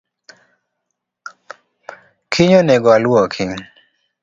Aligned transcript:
Kiny 2.31 2.51
onego 2.59 2.87
aluoki 2.97 3.43